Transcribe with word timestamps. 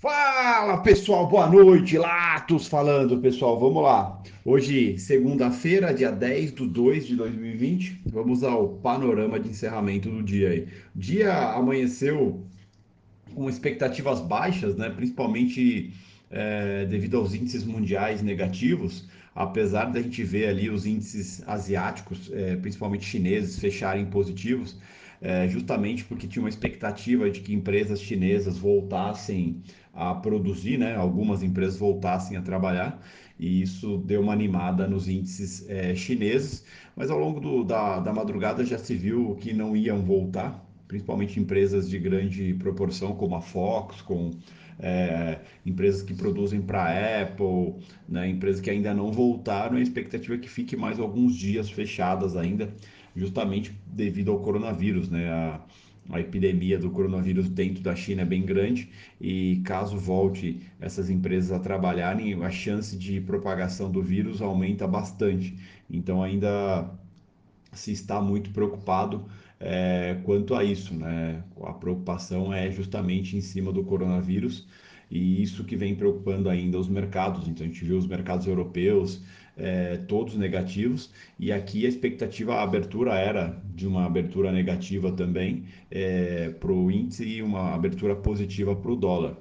Fala 0.00 0.78
pessoal, 0.78 1.28
boa 1.28 1.46
noite, 1.46 1.98
Latos 1.98 2.66
falando 2.66 3.20
pessoal, 3.20 3.60
vamos 3.60 3.82
lá. 3.82 4.22
Hoje, 4.42 4.98
segunda-feira, 4.98 5.92
dia 5.92 6.10
10 6.10 6.54
de 6.54 6.66
2 6.66 7.06
de 7.06 7.16
2020, 7.16 8.00
vamos 8.06 8.42
ao 8.42 8.76
panorama 8.76 9.38
de 9.38 9.50
encerramento 9.50 10.08
do 10.08 10.22
dia 10.22 10.48
aí. 10.48 10.68
O 10.96 10.98
dia 10.98 11.52
amanheceu 11.52 12.42
com 13.34 13.46
expectativas 13.46 14.22
baixas, 14.22 14.74
né? 14.74 14.88
principalmente 14.88 15.92
é, 16.30 16.86
devido 16.86 17.18
aos 17.18 17.34
índices 17.34 17.62
mundiais 17.62 18.22
negativos, 18.22 19.06
apesar 19.34 19.92
da 19.92 20.00
gente 20.00 20.24
ver 20.24 20.48
ali 20.48 20.70
os 20.70 20.86
índices 20.86 21.46
asiáticos, 21.46 22.30
é, 22.32 22.56
principalmente 22.56 23.04
chineses, 23.04 23.58
fecharem 23.58 24.06
positivos 24.06 24.78
é, 25.20 25.46
justamente 25.48 26.04
porque 26.04 26.26
tinha 26.26 26.42
uma 26.42 26.48
expectativa 26.48 27.30
de 27.30 27.40
que 27.40 27.52
empresas 27.52 28.00
chinesas 28.00 28.56
voltassem 28.56 29.62
a 29.92 30.14
produzir, 30.14 30.78
né? 30.78 30.94
Algumas 30.96 31.42
empresas 31.42 31.78
voltassem 31.78 32.36
a 32.36 32.42
trabalhar 32.42 33.00
e 33.38 33.62
isso 33.62 33.98
deu 33.98 34.20
uma 34.20 34.32
animada 34.32 34.86
nos 34.86 35.08
índices 35.08 35.68
é, 35.68 35.94
chineses, 35.94 36.64
mas 36.94 37.10
ao 37.10 37.18
longo 37.18 37.40
do, 37.40 37.64
da, 37.64 37.98
da 37.98 38.12
madrugada 38.12 38.64
já 38.64 38.78
se 38.78 38.94
viu 38.94 39.34
que 39.36 39.52
não 39.52 39.74
iam 39.74 40.02
voltar, 40.04 40.64
principalmente 40.86 41.40
empresas 41.40 41.88
de 41.88 41.98
grande 41.98 42.54
proporção 42.54 43.14
como 43.14 43.34
a 43.34 43.40
Fox, 43.40 44.02
com 44.02 44.32
é, 44.78 45.40
empresas 45.64 46.02
que 46.02 46.14
produzem 46.14 46.60
para 46.60 47.22
Apple, 47.22 47.76
né, 48.08 48.28
empresas 48.28 48.60
que 48.60 48.70
ainda 48.70 48.92
não 48.94 49.10
voltaram, 49.10 49.76
a 49.76 49.80
expectativa 49.80 50.34
é 50.34 50.38
que 50.38 50.48
fique 50.48 50.76
mais 50.76 51.00
alguns 51.00 51.34
dias 51.34 51.70
fechadas 51.70 52.36
ainda 52.36 52.72
justamente 53.14 53.74
devido 53.86 54.30
ao 54.30 54.40
coronavírus, 54.40 55.08
né? 55.10 55.28
A, 55.30 55.60
a 56.08 56.20
epidemia 56.20 56.78
do 56.78 56.90
coronavírus 56.90 57.48
dentro 57.48 57.82
da 57.82 57.94
China 57.94 58.22
é 58.22 58.24
bem 58.24 58.44
grande 58.44 58.90
e 59.20 59.60
caso 59.64 59.96
volte 59.96 60.60
essas 60.80 61.10
empresas 61.10 61.52
a 61.52 61.58
trabalharem, 61.58 62.42
a 62.42 62.50
chance 62.50 62.96
de 62.96 63.20
propagação 63.20 63.90
do 63.90 64.02
vírus 64.02 64.40
aumenta 64.42 64.86
bastante. 64.88 65.56
Então 65.88 66.22
ainda 66.22 66.90
se 67.72 67.92
está 67.92 68.20
muito 68.20 68.50
preocupado 68.50 69.24
é, 69.60 70.18
quanto 70.24 70.54
a 70.54 70.64
isso, 70.64 70.94
né? 70.94 71.42
A 71.62 71.72
preocupação 71.72 72.52
é 72.52 72.70
justamente 72.70 73.36
em 73.36 73.40
cima 73.40 73.72
do 73.72 73.84
coronavírus 73.84 74.66
e 75.10 75.42
isso 75.42 75.64
que 75.64 75.76
vem 75.76 75.94
preocupando 75.94 76.48
ainda 76.48 76.78
os 76.78 76.88
mercados. 76.88 77.48
Então 77.48 77.64
a 77.64 77.68
gente 77.68 77.84
viu 77.84 77.98
os 77.98 78.06
mercados 78.06 78.46
europeus 78.46 79.22
é, 79.56 79.96
todos 79.96 80.36
negativos, 80.36 81.10
e 81.38 81.52
aqui 81.52 81.84
a 81.84 81.88
expectativa, 81.88 82.54
a 82.54 82.62
abertura 82.62 83.14
era 83.14 83.60
de 83.74 83.86
uma 83.86 84.06
abertura 84.06 84.50
negativa 84.50 85.12
também 85.12 85.64
é, 85.90 86.50
para 86.50 86.72
o 86.72 86.90
índice 86.90 87.24
e 87.26 87.42
uma 87.42 87.74
abertura 87.74 88.16
positiva 88.16 88.74
para 88.74 88.90
o 88.90 88.96
dólar. 88.96 89.36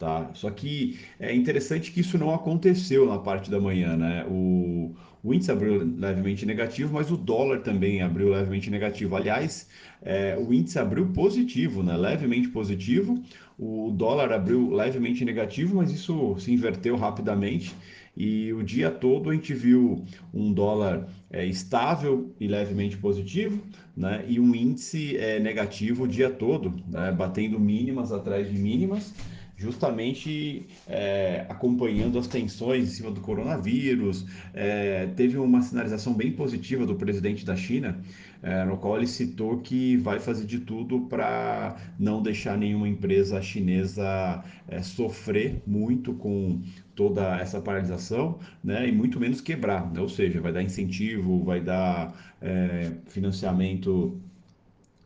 Tá? 0.00 0.30
Só 0.32 0.50
que 0.50 0.98
é 1.18 1.34
interessante 1.34 1.92
que 1.92 2.00
isso 2.00 2.16
não 2.16 2.34
aconteceu 2.34 3.04
na 3.04 3.18
parte 3.18 3.50
da 3.50 3.60
manhã, 3.60 3.98
né? 3.98 4.24
O, 4.30 4.96
o 5.22 5.34
índice 5.34 5.52
abriu 5.52 5.74
levemente 5.98 6.46
negativo, 6.46 6.94
mas 6.94 7.10
o 7.10 7.18
dólar 7.18 7.60
também 7.60 8.00
abriu 8.00 8.30
levemente 8.30 8.70
negativo. 8.70 9.14
Aliás, 9.14 9.68
é, 10.00 10.38
o 10.40 10.54
índice 10.54 10.78
abriu 10.78 11.08
positivo, 11.08 11.82
né? 11.82 11.98
levemente 11.98 12.48
positivo. 12.48 13.22
O 13.58 13.92
dólar 13.94 14.32
abriu 14.32 14.70
levemente 14.70 15.22
negativo, 15.22 15.76
mas 15.76 15.90
isso 15.92 16.34
se 16.38 16.50
inverteu 16.50 16.96
rapidamente 16.96 17.74
e 18.16 18.52
o 18.52 18.62
dia 18.62 18.90
todo 18.90 19.30
a 19.30 19.34
gente 19.34 19.54
viu 19.54 20.04
um 20.32 20.52
dólar 20.52 21.08
é, 21.30 21.44
estável 21.46 22.34
e 22.40 22.46
levemente 22.48 22.96
positivo, 22.96 23.62
né? 23.96 24.24
E 24.26 24.40
um 24.40 24.54
índice 24.54 25.16
é, 25.16 25.38
negativo 25.38 26.04
o 26.04 26.08
dia 26.08 26.28
todo, 26.28 26.74
né? 26.88 27.12
batendo 27.12 27.58
mínimas 27.58 28.12
atrás 28.12 28.50
de 28.50 28.58
mínimas, 28.58 29.14
justamente 29.60 30.66
é, 30.88 31.44
acompanhando 31.46 32.18
as 32.18 32.26
tensões 32.26 32.84
em 32.84 32.86
cima 32.86 33.10
do 33.10 33.20
coronavírus. 33.20 34.24
É, 34.54 35.06
teve 35.14 35.36
uma 35.36 35.60
sinalização 35.60 36.14
bem 36.14 36.32
positiva 36.32 36.86
do 36.86 36.94
presidente 36.94 37.44
da 37.44 37.54
China, 37.54 38.00
é, 38.42 38.64
no 38.64 38.78
qual 38.78 38.96
ele 38.96 39.06
citou 39.06 39.58
que 39.58 39.98
vai 39.98 40.18
fazer 40.18 40.46
de 40.46 40.60
tudo 40.60 41.02
para 41.02 41.76
não 41.98 42.22
deixar 42.22 42.56
nenhuma 42.56 42.88
empresa 42.88 43.42
chinesa 43.42 44.42
é, 44.66 44.82
sofrer 44.82 45.62
muito 45.66 46.14
com 46.14 46.62
toda 46.94 47.38
essa 47.38 47.60
paralisação, 47.60 48.38
né, 48.64 48.88
e 48.88 48.92
muito 48.92 49.20
menos 49.20 49.40
quebrar, 49.40 49.90
né? 49.92 50.00
ou 50.00 50.08
seja, 50.08 50.40
vai 50.40 50.52
dar 50.52 50.62
incentivo, 50.62 51.42
vai 51.44 51.60
dar 51.60 52.14
é, 52.40 52.92
financiamento 53.08 54.20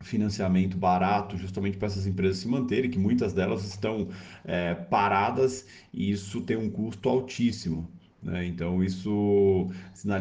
financiamento 0.01 0.77
barato 0.77 1.37
justamente 1.37 1.77
para 1.77 1.87
essas 1.87 2.05
empresas 2.05 2.37
se 2.37 2.47
manterem, 2.47 2.89
que 2.89 2.99
muitas 2.99 3.33
delas 3.33 3.63
estão 3.65 4.09
é, 4.43 4.75
paradas 4.75 5.65
e 5.93 6.11
isso 6.11 6.41
tem 6.41 6.57
um 6.57 6.69
custo 6.69 7.09
altíssimo. 7.09 7.89
Né? 8.25 8.47
Então, 8.47 8.83
isso 8.83 9.67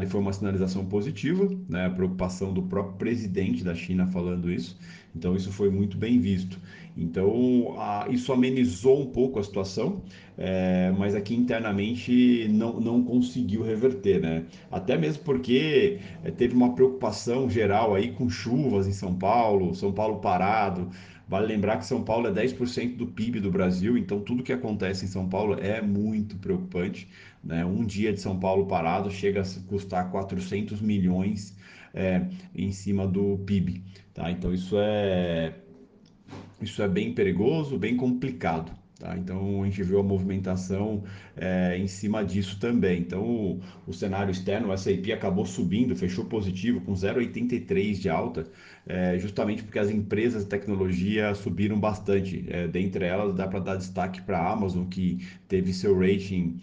foi 0.08 0.20
uma 0.20 0.32
sinalização 0.32 0.84
positiva, 0.84 1.48
né? 1.66 1.86
a 1.86 1.90
preocupação 1.90 2.52
do 2.52 2.62
próprio 2.62 2.98
presidente 2.98 3.64
da 3.64 3.74
China 3.74 4.06
falando 4.06 4.52
isso. 4.52 4.78
Então, 5.16 5.34
isso 5.34 5.50
foi 5.50 5.70
muito 5.70 5.96
bem 5.96 6.20
visto. 6.20 6.60
Então, 6.96 7.74
a, 7.78 8.06
isso 8.10 8.32
amenizou 8.32 9.00
um 9.00 9.06
pouco 9.06 9.38
a 9.38 9.42
situação, 9.42 10.02
é, 10.36 10.92
mas 10.98 11.14
aqui 11.14 11.34
internamente 11.34 12.46
não, 12.50 12.78
não 12.78 13.02
conseguiu 13.02 13.62
reverter, 13.62 14.20
né? 14.20 14.44
Até 14.70 14.98
mesmo 14.98 15.22
porque 15.24 15.98
é, 16.22 16.30
teve 16.30 16.54
uma 16.54 16.74
preocupação 16.74 17.48
geral 17.48 17.94
aí 17.94 18.12
com 18.12 18.28
chuvas 18.28 18.86
em 18.86 18.92
São 18.92 19.14
Paulo, 19.14 19.74
São 19.74 19.92
Paulo 19.92 20.18
parado. 20.18 20.90
Vale 21.26 21.46
lembrar 21.46 21.78
que 21.78 21.86
São 21.86 22.02
Paulo 22.02 22.28
é 22.28 22.32
10% 22.32 22.96
do 22.96 23.06
PIB 23.06 23.40
do 23.40 23.50
Brasil, 23.50 23.96
então 23.96 24.20
tudo 24.20 24.42
que 24.42 24.52
acontece 24.52 25.06
em 25.06 25.08
São 25.08 25.28
Paulo 25.28 25.58
é 25.58 25.80
muito 25.80 26.36
preocupante. 26.36 27.08
Né? 27.42 27.64
Um 27.64 27.84
dia 27.84 28.12
de 28.12 28.20
São 28.20 28.38
Paulo 28.38 28.66
parado 28.66 29.10
chega 29.10 29.40
a 29.40 29.44
custar 29.66 30.10
400 30.10 30.82
milhões 30.82 31.56
é, 31.94 32.26
em 32.54 32.70
cima 32.72 33.06
do 33.06 33.38
PIB. 33.38 33.82
Tá? 34.12 34.30
Então 34.30 34.52
isso 34.52 34.76
é, 34.78 35.54
isso 36.60 36.82
é 36.82 36.88
bem 36.88 37.14
perigoso, 37.14 37.78
bem 37.78 37.96
complicado. 37.96 38.83
Tá? 39.04 39.18
Então 39.18 39.62
a 39.62 39.66
gente 39.66 39.82
viu 39.82 40.00
a 40.00 40.02
movimentação 40.02 41.04
é, 41.36 41.76
em 41.76 41.86
cima 41.86 42.24
disso 42.24 42.58
também. 42.58 43.00
Então 43.00 43.22
o, 43.22 43.60
o 43.86 43.92
cenário 43.92 44.30
externo, 44.30 44.68
o 44.68 44.72
S&P 44.72 45.12
acabou 45.12 45.44
subindo, 45.44 45.94
fechou 45.94 46.24
positivo 46.24 46.80
com 46.80 46.94
0,83 46.94 48.00
de 48.00 48.08
alta, 48.08 48.46
é, 48.86 49.18
justamente 49.18 49.62
porque 49.62 49.78
as 49.78 49.90
empresas 49.90 50.44
de 50.44 50.48
tecnologia 50.48 51.34
subiram 51.34 51.78
bastante. 51.78 52.46
É, 52.48 52.66
dentre 52.66 53.04
elas 53.04 53.34
dá 53.34 53.46
para 53.46 53.58
dar 53.58 53.76
destaque 53.76 54.22
para 54.22 54.38
a 54.38 54.52
Amazon 54.52 54.86
que 54.86 55.18
teve 55.48 55.74
seu 55.74 55.98
rating 55.98 56.58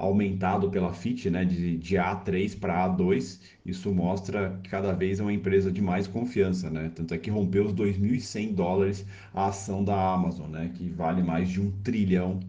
aumentado 0.00 0.70
pela 0.70 0.94
Fitch, 0.94 1.26
né, 1.26 1.44
de, 1.44 1.76
de 1.76 1.96
A3 1.96 2.58
para 2.58 2.88
A2. 2.88 3.38
Isso 3.64 3.92
mostra 3.92 4.58
que 4.62 4.70
cada 4.70 4.92
vez 4.92 5.20
é 5.20 5.22
uma 5.22 5.32
empresa 5.32 5.70
de 5.70 5.82
mais 5.82 6.06
confiança, 6.06 6.70
né? 6.70 6.90
Tanto 6.94 7.12
é 7.12 7.18
que 7.18 7.30
rompeu 7.30 7.66
os 7.66 7.74
2.100 7.74 8.54
dólares 8.54 9.06
a 9.34 9.48
ação 9.48 9.84
da 9.84 10.14
Amazon, 10.14 10.50
né, 10.50 10.70
que 10.74 10.88
vale 10.88 11.22
mais 11.22 11.50
de 11.50 11.60
um 11.60 11.70
trilhão 11.82 12.40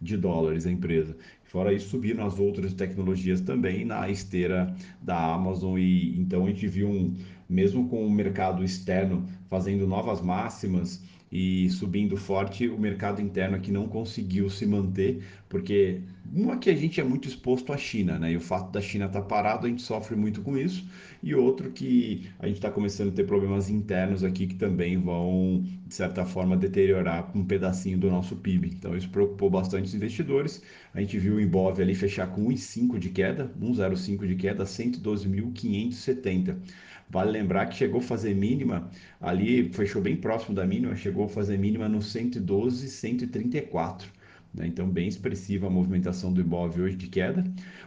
de 0.00 0.16
dólares 0.16 0.66
a 0.66 0.70
empresa. 0.70 1.16
Fora 1.44 1.72
isso, 1.72 1.88
subiram 1.88 2.26
as 2.26 2.38
outras 2.38 2.74
tecnologias 2.74 3.40
também 3.40 3.84
na 3.84 4.08
esteira 4.10 4.74
da 5.00 5.32
Amazon 5.34 5.78
e 5.78 6.18
então 6.20 6.44
a 6.44 6.48
gente 6.48 6.68
viu 6.68 6.88
um, 6.90 7.16
mesmo 7.48 7.88
com 7.88 8.06
o 8.06 8.10
mercado 8.10 8.62
externo 8.62 9.26
fazendo 9.48 9.86
novas 9.86 10.20
máximas 10.20 11.02
e 11.30 11.68
subindo 11.70 12.16
forte, 12.16 12.68
o 12.68 12.78
mercado 12.78 13.20
interno 13.20 13.56
aqui 13.56 13.70
não 13.70 13.86
conseguiu 13.86 14.48
se 14.48 14.64
manter, 14.64 15.22
porque 15.48 16.00
uma 16.32 16.56
que 16.56 16.70
a 16.70 16.74
gente 16.74 17.00
é 17.00 17.04
muito 17.04 17.28
exposto 17.28 17.72
à 17.72 17.76
China, 17.76 18.18
né? 18.18 18.32
E 18.32 18.36
o 18.36 18.40
fato 18.40 18.72
da 18.72 18.80
China 18.80 19.06
estar 19.06 19.20
tá 19.20 19.26
parado, 19.26 19.66
a 19.66 19.68
gente 19.68 19.82
sofre 19.82 20.16
muito 20.16 20.40
com 20.40 20.56
isso, 20.56 20.86
e 21.22 21.34
outro 21.34 21.70
que 21.70 22.28
a 22.38 22.46
gente 22.46 22.56
está 22.56 22.70
começando 22.70 23.08
a 23.10 23.12
ter 23.12 23.24
problemas 23.24 23.68
internos 23.68 24.24
aqui 24.24 24.46
que 24.46 24.54
também 24.54 24.98
vão, 24.98 25.64
de 25.86 25.94
certa 25.94 26.24
forma, 26.24 26.56
deteriorar 26.56 27.30
um 27.36 27.44
pedacinho 27.44 27.98
do 27.98 28.10
nosso 28.10 28.36
PIB. 28.36 28.68
Então 28.78 28.96
isso 28.96 29.10
preocupou 29.10 29.50
bastante 29.50 29.86
os 29.86 29.94
investidores. 29.94 30.62
A 30.94 31.00
gente 31.00 31.18
viu 31.18 31.34
o 31.34 31.40
Ibov 31.40 31.80
ali 31.80 31.94
fechar 31.94 32.28
com 32.28 32.46
1,5 32.48 32.98
de 32.98 33.10
queda, 33.10 33.52
1,05 33.60 34.26
de 34.26 34.34
queda, 34.34 34.64
112.570. 34.64 36.56
Vale 37.10 37.30
lembrar 37.30 37.66
que 37.66 37.76
chegou 37.76 38.00
a 38.00 38.02
fazer 38.02 38.34
mínima 38.34 38.90
ali, 39.20 39.72
fechou 39.72 40.02
bem 40.02 40.16
próximo 40.16 40.54
da 40.54 40.66
mínima, 40.66 40.94
chegou 40.94 41.24
a 41.24 41.28
fazer 41.28 41.58
mínima 41.58 41.88
no 41.88 42.02
112, 42.02 42.88
134. 42.88 44.10
Né? 44.52 44.66
Então, 44.66 44.86
bem 44.88 45.08
expressiva 45.08 45.68
a 45.68 45.70
movimentação 45.70 46.30
do 46.32 46.40
Ibov 46.40 46.80
hoje 46.80 46.96
de 46.96 47.06
queda. 47.08 47.44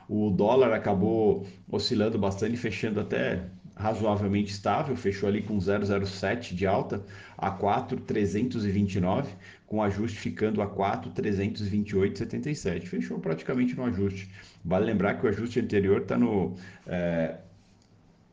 O 0.09 0.31
dólar 0.31 0.73
acabou 0.73 1.45
oscilando 1.69 2.17
bastante, 2.17 2.57
fechando 2.57 2.99
até 2.99 3.45
razoavelmente 3.75 4.51
estável, 4.51 4.95
fechou 4.95 5.29
ali 5.29 5.41
com 5.41 5.57
0,07 5.57 6.53
de 6.53 6.67
alta 6.67 7.03
a 7.37 7.51
4,329, 7.51 9.33
com 9.65 9.81
ajuste 9.81 10.19
ficando 10.19 10.61
a 10.61 10.67
4,328,77. 10.67 12.87
Fechou 12.87 13.19
praticamente 13.19 13.75
no 13.75 13.85
ajuste. 13.85 14.29
Vale 14.63 14.85
lembrar 14.85 15.15
que 15.15 15.25
o 15.25 15.29
ajuste 15.29 15.59
anterior 15.59 16.01
está 16.01 16.15
no. 16.17 16.55
É 16.85 17.37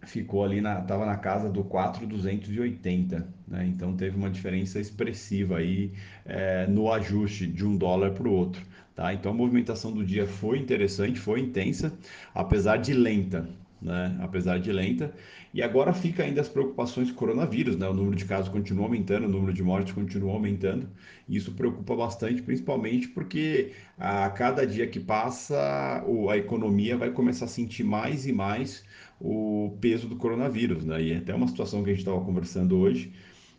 ficou 0.03 0.45
ali 0.45 0.61
na, 0.61 0.81
estava 0.81 1.05
na 1.05 1.17
casa 1.17 1.49
do 1.49 1.65
4,280, 1.65 3.27
né? 3.47 3.67
Então 3.67 3.97
teve 3.97 4.17
uma 4.17 4.31
diferença 4.31 4.79
expressiva 4.81 5.59
aí 5.59 5.93
é, 6.25 6.67
no 6.67 6.93
ajuste 6.93 7.47
de 7.47 7.65
um 7.65 7.77
dólar 7.77 8.12
para 8.12 8.29
o 8.29 8.33
outro, 8.33 8.62
tá? 8.95 9.12
Então 9.12 9.33
a 9.33 9.35
movimentação 9.35 9.93
do 9.93 10.05
dia 10.05 10.27
foi 10.27 10.59
interessante, 10.59 11.19
foi 11.19 11.41
intensa, 11.41 11.93
apesar 12.35 12.77
de 12.79 12.93
lenta, 12.93 13.49
né? 13.81 14.17
Apesar 14.21 14.59
de 14.59 14.73
lenta. 14.73 15.13
E 15.53 15.63
agora 15.63 15.93
fica 15.93 16.23
ainda 16.23 16.41
as 16.41 16.49
preocupações 16.49 17.09
com 17.11 17.15
o 17.15 17.19
coronavírus, 17.19 17.77
né? 17.77 17.89
O 17.89 17.95
número 17.95 18.17
de 18.17 18.25
casos 18.25 18.49
continua 18.49 18.85
aumentando, 18.85 19.27
o 19.27 19.29
número 19.29 19.53
de 19.53 19.63
mortes 19.63 19.93
continua 19.93 20.33
aumentando. 20.33 20.89
E 21.29 21.37
isso 21.37 21.53
preocupa 21.53 21.97
bastante, 21.97 22.43
principalmente 22.43 23.09
porque 23.09 23.73
a 23.99 24.29
cada 24.31 24.67
dia 24.67 24.87
que 24.87 25.01
passa, 25.01 26.05
a 26.31 26.37
economia 26.37 26.97
vai 26.97 27.11
começar 27.11 27.47
a 27.47 27.49
sentir 27.49 27.85
mais 27.85 28.27
e 28.27 28.33
mais 28.33 28.85
o 29.21 29.77
peso 29.81 30.09
do 30.09 30.17
coronavírus, 30.17 30.85
né? 30.85 31.03
E 31.03 31.13
é 31.13 31.17
até 31.19 31.35
uma 31.35 31.49
situação 31.49 31.83
que 31.83 31.91
a 31.91 31.93
gente 31.93 32.01
estava 32.01 32.21
conversando 32.25 32.77
hoje 32.79 33.13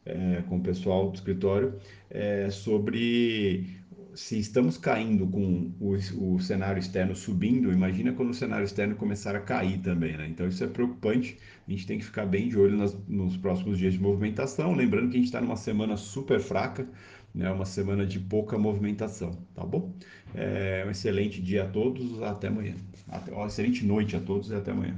é, 0.06 0.44
com 0.48 0.58
o 0.58 0.62
pessoal 0.62 1.10
do 1.10 1.16
escritório 1.16 1.76
é, 2.10 2.50
sobre 2.50 3.80
se 4.20 4.38
estamos 4.38 4.78
caindo 4.78 5.26
com 5.26 5.72
o, 5.80 5.94
o, 5.94 6.40
cenário 6.42 6.78
externo 6.78 7.16
subindo, 7.16 7.72
imagina 7.72 8.12
quando 8.12 8.32
o 8.32 8.34
cenário 8.34 8.66
externo 8.66 8.94
começar 8.96 9.34
a 9.34 9.40
cair 9.40 9.80
também, 9.80 10.18
né? 10.18 10.28
Então 10.28 10.46
isso 10.46 10.62
é 10.62 10.68
preocupante. 10.68 11.38
A 11.66 11.72
gente 11.72 11.88
tem 11.88 11.98
que 11.98 12.04
ficar 12.04 12.26
bem 12.26 12.50
de 12.50 12.60
olho 12.60 12.76
nas, 12.76 12.94
nos 13.08 13.38
próximos 13.38 13.78
dias 13.78 13.94
de 13.94 14.02
movimentação. 14.02 14.76
Lembrando 14.76 15.10
que 15.10 15.16
a 15.16 15.20
gente 15.20 15.28
está 15.28 15.40
numa 15.40 15.56
semana 15.56 15.96
super 15.96 16.42
fraca, 16.42 16.86
né? 17.34 17.50
Uma 17.50 17.66
semana 17.66 18.06
de 18.06 18.20
pouca 18.20 18.58
movimentação, 18.58 19.32
tá 19.56 19.64
bom? 19.64 19.96
É, 20.36 20.84
um 20.86 20.92
excelente 20.92 21.42
dia 21.42 21.64
a 21.64 21.68
todos, 21.68 22.22
até 22.22 22.50
amanhã. 22.50 22.76
Até, 23.08 23.32
uma 23.32 23.48
excelente 23.48 23.86
noite 23.86 24.18
a 24.18 24.20
todos 24.20 24.52
e 24.52 24.54
até 24.54 24.72
amanhã. 24.72 24.98